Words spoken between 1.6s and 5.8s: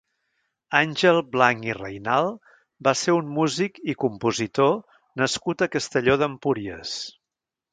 i Reynalt va ser un músic i compositor nascut a